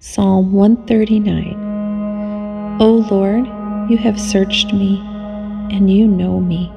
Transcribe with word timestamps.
Psalm 0.00 0.52
139 0.52 1.56
O 2.80 3.04
Lord, 3.10 3.44
you 3.90 3.96
have 3.96 4.20
searched 4.20 4.72
me, 4.72 5.00
and 5.72 5.92
you 5.92 6.06
know 6.06 6.38
me. 6.38 6.72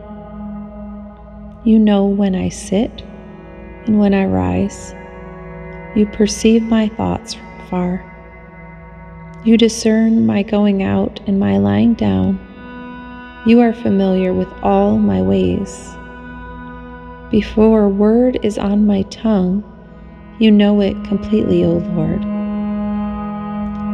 You 1.64 1.78
know 1.78 2.08
when 2.08 2.34
I 2.34 2.50
sit 2.50 3.04
and 3.86 4.00
when 4.00 4.16
I 4.16 4.26
rise. 4.26 4.96
You 5.96 6.08
perceive 6.08 6.64
my 6.64 6.88
thoughts 6.88 7.36
from 7.36 7.68
far. 7.70 8.04
You 9.46 9.56
discern 9.56 10.26
my 10.26 10.42
going 10.42 10.82
out 10.82 11.20
and 11.28 11.40
my 11.40 11.60
lying 11.60 11.94
down. 11.94 12.40
You 13.46 13.60
are 13.60 13.72
familiar 13.74 14.34
with 14.34 14.50
all 14.64 14.98
my 14.98 15.22
ways. 15.22 15.88
Before 17.30 17.84
a 17.84 17.90
word 17.90 18.40
is 18.42 18.58
on 18.58 18.88
my 18.88 19.04
tongue, 19.04 19.64
you 20.40 20.50
know 20.50 20.82
it 20.82 20.96
completely, 21.04 21.64
O 21.64 21.74
Lord. 21.74 22.31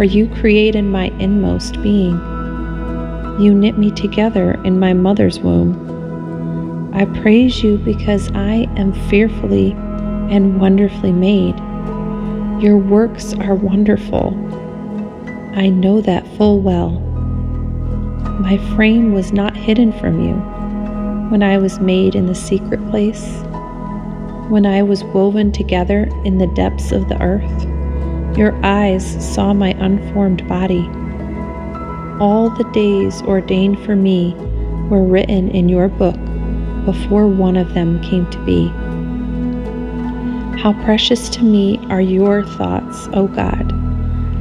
for 0.00 0.04
you 0.04 0.26
created 0.36 0.80
my 0.80 1.08
inmost 1.18 1.74
being. 1.82 2.14
You 3.38 3.52
knit 3.54 3.76
me 3.76 3.90
together 3.90 4.52
in 4.64 4.80
my 4.80 4.94
mother's 4.94 5.40
womb. 5.40 6.90
I 6.94 7.04
praise 7.20 7.62
you 7.62 7.76
because 7.76 8.30
I 8.32 8.66
am 8.78 8.94
fearfully 9.10 9.72
and 10.30 10.58
wonderfully 10.58 11.12
made. 11.12 11.54
Your 12.62 12.78
works 12.78 13.34
are 13.34 13.54
wonderful. 13.54 14.32
I 15.54 15.68
know 15.68 16.00
that 16.00 16.26
full 16.38 16.62
well. 16.62 16.92
My 18.40 18.56
frame 18.74 19.12
was 19.12 19.34
not 19.34 19.54
hidden 19.54 19.92
from 19.92 20.24
you 20.24 20.32
when 21.30 21.42
I 21.42 21.58
was 21.58 21.78
made 21.78 22.14
in 22.14 22.24
the 22.24 22.34
secret 22.34 22.80
place, 22.88 23.42
when 24.48 24.64
I 24.64 24.82
was 24.82 25.04
woven 25.04 25.52
together 25.52 26.08
in 26.24 26.38
the 26.38 26.50
depths 26.54 26.90
of 26.90 27.06
the 27.10 27.20
earth. 27.20 27.79
Your 28.36 28.54
eyes 28.64 29.04
saw 29.34 29.52
my 29.52 29.70
unformed 29.70 30.46
body. 30.48 30.88
All 32.20 32.48
the 32.50 32.68
days 32.72 33.22
ordained 33.22 33.80
for 33.84 33.96
me 33.96 34.34
were 34.88 35.02
written 35.02 35.50
in 35.50 35.68
your 35.68 35.88
book 35.88 36.16
before 36.84 37.26
one 37.26 37.56
of 37.56 37.74
them 37.74 38.00
came 38.02 38.30
to 38.30 38.44
be. 38.44 38.68
How 40.60 40.74
precious 40.84 41.28
to 41.30 41.42
me 41.42 41.78
are 41.88 42.00
your 42.00 42.44
thoughts, 42.44 43.08
O 43.14 43.26
God! 43.26 43.72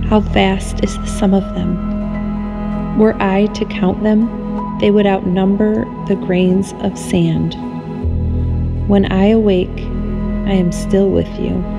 How 0.06 0.20
vast 0.20 0.84
is 0.84 0.96
the 0.98 1.08
sum 1.08 1.34
of 1.34 1.44
them! 1.56 2.98
Were 3.00 3.16
I 3.22 3.48
to 3.48 3.66
count 3.66 4.04
them, 4.04 4.78
they 4.80 4.92
would 4.92 5.08
outnumber 5.08 5.86
the 6.08 6.16
grains 6.16 6.74
of 6.82 6.98
sand. 6.98 7.56
When 8.88 9.12
I 9.12 9.28
awake, 9.28 9.80
I 10.48 10.54
am 10.54 10.72
still 10.72 11.10
with 11.10 11.30
you. 11.40 11.79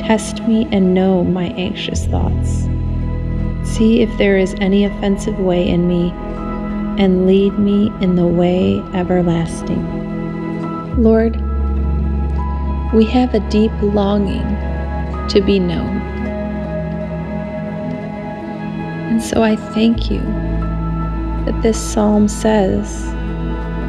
Test 0.00 0.42
me 0.44 0.66
and 0.72 0.94
know 0.94 1.22
my 1.22 1.48
anxious 1.50 2.06
thoughts. 2.06 2.68
See 3.62 4.00
if 4.00 4.08
there 4.18 4.38
is 4.38 4.54
any 4.54 4.84
offensive 4.84 5.38
way 5.38 5.68
in 5.68 5.86
me, 5.86 6.10
and 6.98 7.26
lead 7.26 7.58
me 7.58 7.92
in 8.00 8.16
the 8.16 8.26
way 8.26 8.80
everlasting. 8.94 9.82
Lord, 11.00 11.36
we 12.92 13.04
have 13.04 13.34
a 13.34 13.40
deep 13.50 13.70
longing 13.80 14.46
to 15.28 15.40
be 15.40 15.58
known. 15.58 15.98
And 19.10 19.22
so 19.22 19.42
I 19.42 19.54
thank 19.54 20.10
you 20.10 20.20
that 21.44 21.60
this 21.62 21.78
psalm 21.78 22.26
says 22.26 23.04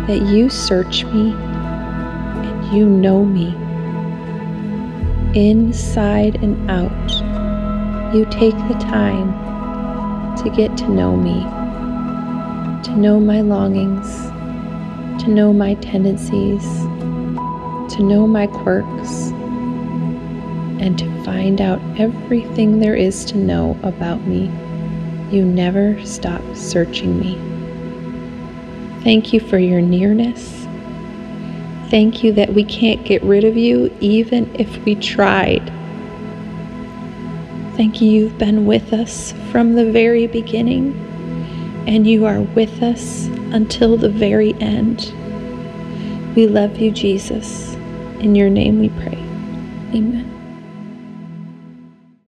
that 0.08 0.22
you 0.28 0.50
search 0.50 1.06
me 1.06 1.32
and 1.32 2.74
you 2.74 2.86
know 2.86 3.24
me 3.24 3.56
inside 5.36 6.36
and 6.44 6.70
out. 6.70 6.92
You 8.14 8.26
take 8.26 8.56
the 8.68 8.78
time 8.80 9.32
to 10.38 10.50
get 10.50 10.76
to 10.78 10.90
know 10.90 11.16
me, 11.16 11.42
to 12.84 12.96
know 12.98 13.20
my 13.20 13.42
longings, 13.42 14.10
to 15.24 15.30
know 15.30 15.54
my 15.54 15.76
tendencies, 15.76 16.64
to 17.96 18.04
know 18.04 18.28
my 18.28 18.48
quirks, 18.48 19.32
and 20.82 20.98
to 20.98 21.24
find 21.24 21.62
out 21.62 21.80
everything 22.00 22.80
there 22.80 22.96
is 22.96 23.24
to 23.26 23.38
know 23.38 23.78
about 23.84 24.26
me. 24.28 24.52
You 25.30 25.46
never 25.46 26.04
stop 26.06 26.42
searching 26.56 27.20
me. 27.20 27.36
Thank 29.04 29.32
you 29.32 29.40
for 29.40 29.58
your 29.58 29.82
nearness 29.82 30.61
thank 31.92 32.24
you 32.24 32.32
that 32.32 32.54
we 32.54 32.64
can't 32.64 33.04
get 33.04 33.22
rid 33.22 33.44
of 33.44 33.58
you 33.58 33.96
even 34.00 34.50
if 34.56 34.78
we 34.86 34.96
tried. 34.96 35.62
Thank 37.76 38.02
you, 38.02 38.10
you've 38.10 38.38
been 38.38 38.66
with 38.66 38.94
us 38.94 39.34
from 39.52 39.76
the 39.76 39.92
very 39.92 40.26
beginning, 40.26 40.94
and 41.88 42.08
you 42.08 42.26
are 42.26 42.42
with 42.42 42.82
us 42.82 43.26
until 43.52 43.98
the 43.98 44.10
very 44.10 44.54
end. 44.62 45.14
We 46.34 46.48
love 46.48 46.78
you, 46.78 46.92
Jesus. 46.92 47.74
In 48.22 48.36
your 48.36 48.50
name 48.50 48.80
we 48.80 48.88
pray. 48.90 49.18
Amen. 49.94 50.31